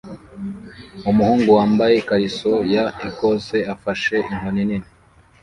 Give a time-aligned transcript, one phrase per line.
[1.09, 4.87] Umuhungu wambaye ikariso ya Ecosse afashe inkoni nini